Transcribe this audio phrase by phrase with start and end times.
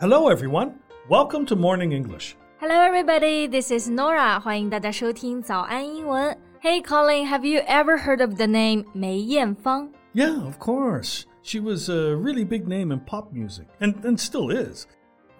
[0.00, 0.80] Hello, everyone.
[1.10, 2.34] Welcome to Morning English.
[2.58, 3.46] Hello, everybody.
[3.46, 4.40] This is Norah.
[4.40, 6.34] 欢迎大家收听早安英文。
[6.62, 9.90] Hey, Colin, have you ever heard of the name 梅艳芳?
[10.14, 11.24] Yeah, of course.
[11.42, 14.86] She was a really big name in pop music, and, and still is.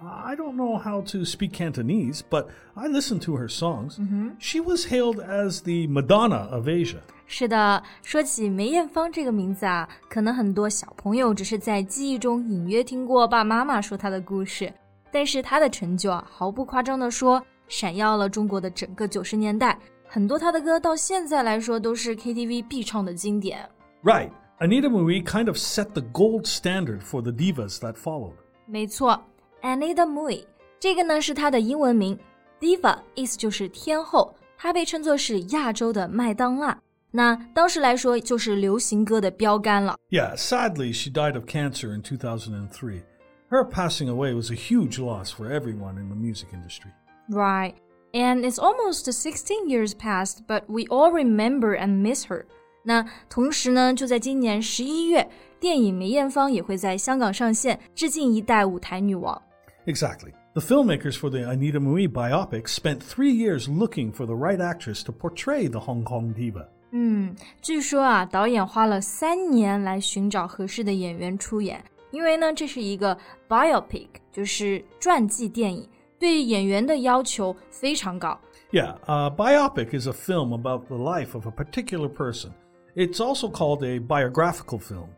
[0.01, 3.97] I don't know how to speak Cantonese, but I listen to her songs.
[4.39, 6.99] She was hailed as the Madonna of Asia.
[7.27, 14.71] 是的，说起梅艳芳这个名字啊，可能很多小朋友只是在记忆中隐约听过爸爸妈妈说她的故事，
[15.11, 19.79] 但是她的成就啊，毫不夸张地说，闪耀了中国的整个九十年代。
[20.07, 23.67] 很多她的歌到现在来说都是 KTV 必唱的经典。
[24.03, 24.29] Right.
[24.59, 28.35] Anita Mui kind of set the gold standard for the divas that followed.
[28.67, 29.19] 没错
[29.61, 30.43] ，Anita Mui，
[30.79, 32.17] 这个呢是她的英文名，
[32.59, 36.77] Diva 意思就是天后，她被称作是亚洲的麦当娜。
[37.11, 39.95] 那当时来说就是流行歌的标杆了。
[40.09, 43.03] Yeah, sadly, she died of cancer in 2003.
[43.49, 46.91] Her passing away was a huge loss for everyone in the music industry.
[47.29, 47.75] Right.
[48.11, 52.45] And it's almost 16 years past, but we all remember and miss her.
[52.83, 59.41] 那同时呢，就在今年十一月，电影《梅艳芳》也会在香港上线，致敬一代舞台女王。
[59.89, 60.33] Exactly.
[60.53, 65.03] The filmmakers for the Anita Mui biopic spent three years looking for the right actress
[65.03, 66.67] to portray the Hong Kong diva.
[66.91, 73.17] 嗯，据说啊，导演花了三年来寻找合适的演员出演，因为呢，这是一个
[73.49, 78.39] biopic，就是传记电影，对演员的要求非常高。
[78.71, 82.51] Yeah, a biopic is a film about the life of a particular person.
[82.95, 85.09] It's also called a biographical film.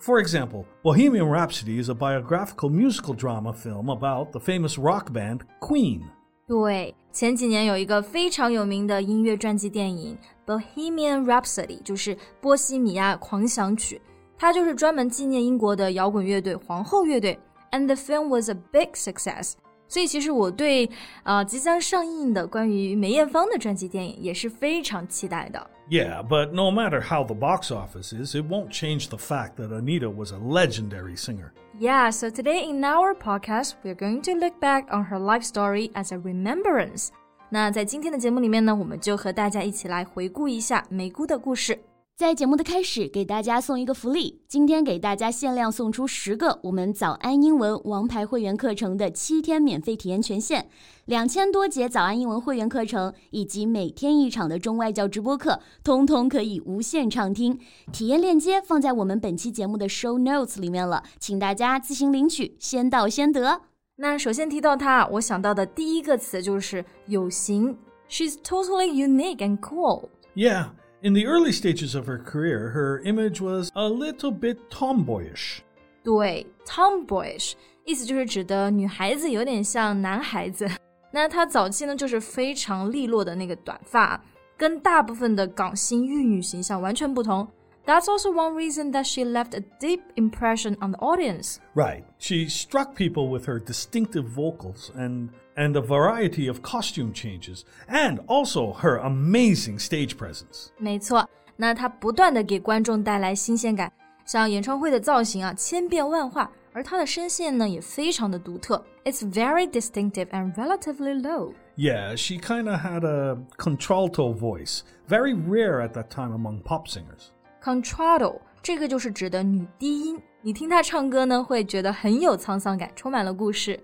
[0.00, 5.40] For example, Bohemian Rhapsody is a biographical musical drama film about the famous rock band
[5.60, 6.02] Queen.
[6.46, 10.18] 对，前几年有一个非常有名的音乐传记电影《
[10.60, 13.96] Bohemian Rhapsody》，就是《波西米亚狂想曲》，
[14.36, 17.38] 它就是专门纪念英国的摇滚乐队皇后乐队。
[17.70, 19.54] And the film was a big success。
[19.88, 20.88] 所以其实我对
[21.22, 25.70] 呃即将上映的关于梅艳芳的传记电影也是非常期待的。
[25.90, 29.68] Yeah, but no matter how the box office is, it won't change the fact that
[29.68, 31.52] Anita was a legendary singer.
[31.78, 35.90] Yeah, so today in our podcast, we're going to look back on her life story
[35.92, 37.08] as a remembrance.
[37.50, 41.78] 那在今天的节目里面呢，我们就和大家一起来回顾一下梅姑的故事。
[42.19, 50.65] 在节目的开始，给大家送一个福利，今天给大家限量送出十个我们早安英文王牌会员课程的七天免费体验权限，
[51.05, 57.57] 两千多节早安英文会员课程以及每天一场的中外教直播课，通通可以无限畅听。
[57.93, 63.61] 体验链接放在我们本期节目的 show notes 里面了，请大家自行领取，先到先得。
[63.95, 67.77] 那首先提到它，我想到的第一个词就是有型。
[68.09, 70.09] She's totally unique and cool.
[70.35, 70.71] Yeah,
[71.02, 75.60] in the early stages of her career, her image was a little bit tomboyish.
[76.02, 80.68] 对，tomboyish 意思就是指的女孩子有点像男孩子。
[81.10, 84.20] 那她早期呢，就是非常利落的那个短发，
[84.56, 87.46] 跟大部分的港星玉女形象完全不同。
[87.86, 91.58] That's also one reason that she left a deep impression on the audience.
[91.74, 92.04] Right.
[92.18, 95.28] She struck people with her distinctive vocals and
[95.58, 100.68] and a variety of costume changes, and also her amazing stage presence.
[100.78, 103.92] 没错，那她不断的给观众带来新鲜感，
[104.24, 108.84] 像演唱会的造型啊，千变万化，而她的声线呢也非常的独特。
[109.04, 111.52] It's very distinctive and relatively low.
[111.76, 116.88] Yeah, she kind of had a contralto voice, very rare at that time among pop
[116.88, 117.30] singers.
[117.62, 123.78] Contralto 这个就是指的女低音，你听她唱歌呢，会觉得很有沧桑感，充满了故事。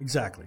[0.00, 0.46] Exactly.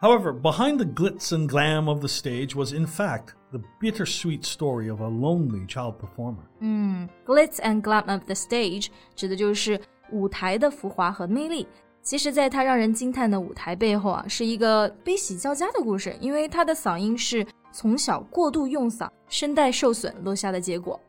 [0.00, 4.90] However, behind the glitz and glam of the stage was, in fact, the bittersweet story
[4.90, 6.42] of a lonely child performer.
[6.60, 9.80] 嗯，glitz and glam of the stage 指的就是
[10.10, 11.66] 舞台的浮华和魅力。
[12.02, 21.00] 其实，在她让人惊叹的舞台背后啊，是一个悲喜交加的故事，因为她的嗓音是从小过度用嗓，声带受损落下的结果。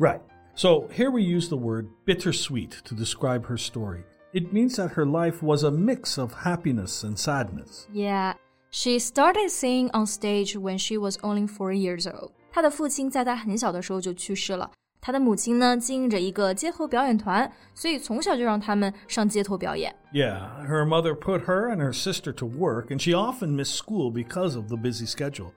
[0.00, 0.20] Right.
[0.56, 4.02] So here we use the word bittersweet to describe her story.
[4.36, 7.86] It means that her life was a mix of happiness and sadness.
[7.92, 8.34] Yeah,
[8.70, 12.30] she started singing on stage when she was only four years old.
[12.50, 14.70] 她的父亲在她很小的时候就去世了。
[15.02, 19.94] 她的母亲呢，经营着一个街头表演团，所以从小就让他们上街头表演。
[20.12, 24.12] Yeah, her mother put her and her sister to work, and she often missed school
[24.12, 25.50] because of the busy schedule.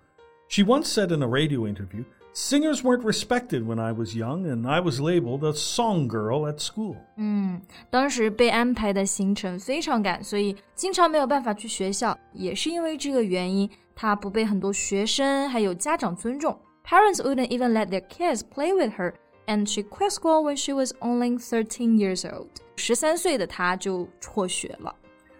[0.49, 2.03] She once said in a radio interview,
[2.33, 6.59] Singers weren't respected when I was young, and I was labeled a song girl at
[6.59, 6.97] school.
[7.15, 12.17] 嗯，当时被安排的行程非常赶，所以经常没有办法去学校。
[12.33, 16.59] 也是因为这个原因，她不被很多学生还有家长尊重。
[16.85, 19.13] Parents wouldn't even let their kids play with her,
[19.47, 22.49] and she quit school when she was only 13 years old.
[22.75, 24.93] 十三岁的她就辍学了。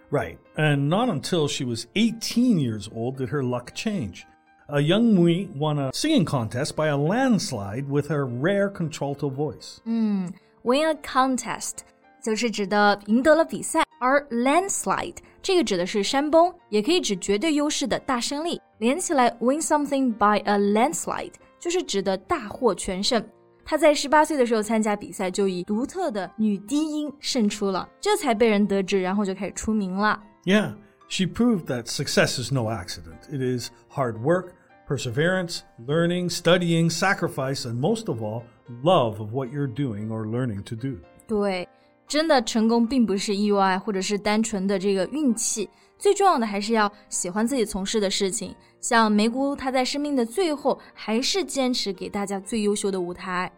[0.10, 4.22] Right, and not until she was 18 years old did her luck change.
[4.70, 9.78] A young Mui won a singing contest by a landslide with her rare contralto voice.
[9.86, 11.80] 嗯，win a contest
[12.24, 18.60] 就是指的赢得了比赛，而 landslide 这个指的是山崩，也可以指绝对优势的大胜利。
[18.80, 23.24] 连起来，win something by a landslide 就是指的大获全胜。
[23.64, 30.20] 她在十八岁的时候参加比赛，就以独特的女低音胜出了，这才被人得知，然后就开始出名了。
[30.44, 30.74] Yeah,
[31.08, 33.28] she proved that success is no accident.
[33.32, 34.50] It is hard work,
[34.90, 38.44] perseverance, learning, studying, sacrifice, and most of all,
[38.84, 40.98] love of what you're doing or learning to do.
[41.28, 41.68] 对，
[42.08, 45.70] 真的成功并不是意外，或者是单纯的这个运气。
[45.98, 48.54] 最重要的还是要喜欢自己从事的事情。
[48.80, 53.52] 像梅姑，她在生命的最后还是坚持给大家最优秀的舞台。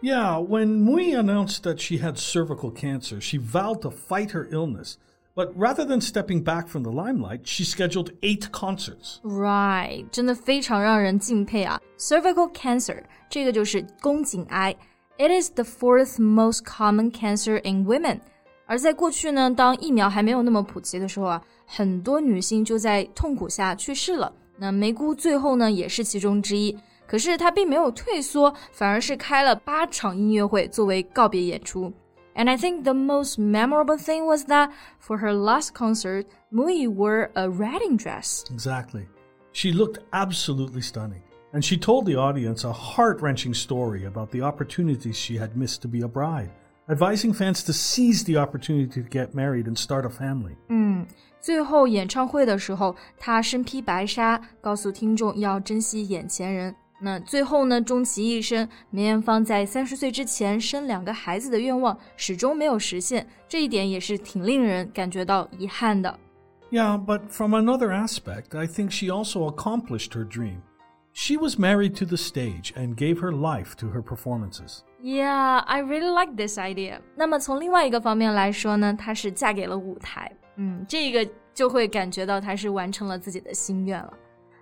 [0.00, 4.94] Yeah, when Mui announced that she had cervical cancer, she vowed to fight her illness.
[5.36, 9.16] But rather than stepping back from the limelight, she scheduled eight concerts.
[9.22, 11.80] Right，真的非常让人敬佩啊！
[11.98, 14.76] Cervical cancer 这个就是宫颈癌，
[15.16, 18.20] It is the fourth most common cancer in women。
[18.66, 24.30] 而在过去呢，当疫苗还没有那么普及的时候啊，很多女性就在痛苦下去世了。
[24.58, 26.76] 那梅姑最后呢，也是其中之一。
[27.06, 31.92] 可是她并没有退缩，反而是开了八场音乐会作为告别演出。
[32.36, 37.30] And I think the most memorable thing was that for her last concert, Mui wore
[37.36, 38.44] a wedding dress.
[38.50, 39.06] Exactly.
[39.52, 41.22] She looked absolutely stunning.
[41.52, 45.82] And she told the audience a heart wrenching story about the opportunities she had missed
[45.82, 46.50] to be a bride,
[46.88, 50.56] advising fans to seize the opportunity to get married and start a family.
[50.68, 51.06] 嗯，
[51.42, 56.74] 最后演唱会的时候，她身披白纱，告诉听众要珍惜眼前人。
[57.04, 66.16] 那最后呢，终其一生，梅艳芳在三十岁之前生两个孩子的愿望始终没有实现，这一点也是挺令人感觉到遗憾的。
[66.70, 70.58] Yeah, but from another aspect, I think she also accomplished her dream.
[71.12, 74.82] She was married to the stage and gave her life to her performances.
[75.02, 77.00] Yeah, I really like this idea.
[77.16, 84.12] 那么从另外一个方面来说呢，她是嫁给了舞台，嗯，这个就会感觉到她是完成了自己的心愿了。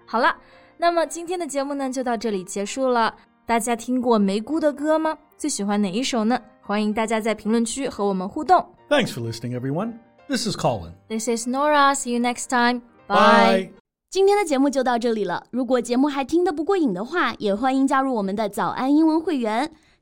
[0.06, 0.34] 好了。
[0.77, 3.16] 那么今天的节目呢，就到这里结束了。
[3.45, 5.18] 大家听过梅姑的歌吗？
[5.38, 6.39] 最喜欢哪一首呢？
[6.62, 8.66] 欢迎大家在评论区和我们互动。
[8.89, 9.94] Thanks for listening, everyone.
[10.27, 10.94] This is Colin.
[11.07, 11.94] This is Nora.
[11.95, 12.81] See you next time.
[13.07, 13.69] Bye.
[14.10, 15.45] 今天的节目就到这里了。
[15.51, 19.72] 如果节目还听得不过瘾的话，也欢迎加入我们的早安英文会员。